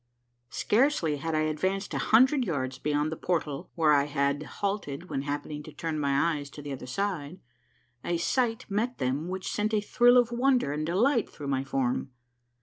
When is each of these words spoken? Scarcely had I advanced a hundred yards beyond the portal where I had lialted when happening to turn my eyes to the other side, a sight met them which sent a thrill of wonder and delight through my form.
Scarcely 0.49 1.17
had 1.17 1.35
I 1.35 1.41
advanced 1.41 1.93
a 1.93 1.99
hundred 1.99 2.43
yards 2.43 2.79
beyond 2.79 3.11
the 3.11 3.15
portal 3.15 3.69
where 3.75 3.93
I 3.93 4.05
had 4.05 4.39
lialted 4.41 5.09
when 5.11 5.21
happening 5.21 5.61
to 5.61 5.71
turn 5.71 5.99
my 5.99 6.33
eyes 6.35 6.49
to 6.57 6.63
the 6.63 6.71
other 6.71 6.87
side, 6.87 7.39
a 8.03 8.17
sight 8.17 8.65
met 8.67 8.97
them 8.97 9.27
which 9.27 9.51
sent 9.51 9.75
a 9.75 9.79
thrill 9.79 10.17
of 10.17 10.31
wonder 10.31 10.73
and 10.73 10.87
delight 10.87 11.29
through 11.29 11.49
my 11.49 11.63
form. 11.63 12.09